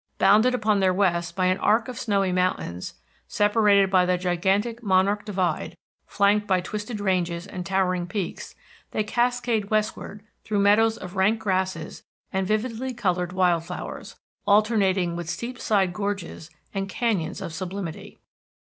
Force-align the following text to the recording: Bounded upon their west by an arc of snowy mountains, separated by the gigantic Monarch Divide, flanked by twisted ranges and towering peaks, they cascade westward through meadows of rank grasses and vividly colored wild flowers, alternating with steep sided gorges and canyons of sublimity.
Bounded 0.17 0.55
upon 0.55 0.79
their 0.79 0.95
west 0.95 1.35
by 1.35 1.45
an 1.45 1.59
arc 1.59 1.87
of 1.87 1.95
snowy 1.99 2.31
mountains, 2.31 2.95
separated 3.27 3.91
by 3.91 4.03
the 4.03 4.17
gigantic 4.17 4.81
Monarch 4.81 5.23
Divide, 5.25 5.77
flanked 6.07 6.47
by 6.47 6.59
twisted 6.59 6.99
ranges 6.99 7.45
and 7.45 7.63
towering 7.63 8.07
peaks, 8.07 8.55
they 8.89 9.03
cascade 9.03 9.69
westward 9.69 10.23
through 10.43 10.57
meadows 10.57 10.97
of 10.97 11.15
rank 11.15 11.39
grasses 11.39 12.01
and 12.33 12.47
vividly 12.47 12.95
colored 12.95 13.31
wild 13.31 13.63
flowers, 13.63 14.15
alternating 14.47 15.15
with 15.15 15.29
steep 15.29 15.59
sided 15.59 15.93
gorges 15.93 16.49
and 16.73 16.89
canyons 16.89 17.39
of 17.39 17.53
sublimity. 17.53 18.17